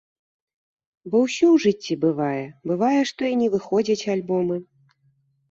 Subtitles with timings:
[1.09, 2.41] Бо ўсё ў жыцці бывае,
[2.73, 4.61] бывае, што і не выходзяць альбомы.